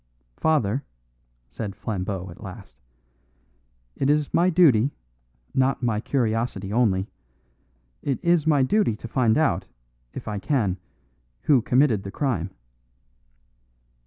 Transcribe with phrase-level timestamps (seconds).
[0.35, 0.83] "Father,"
[1.51, 2.81] said Flambeau at last,
[3.95, 4.89] "it is my duty,
[5.53, 7.07] not my curiosity only
[8.01, 9.67] it is my duty to find out,
[10.15, 10.77] if I can,
[11.43, 12.49] who committed the crime."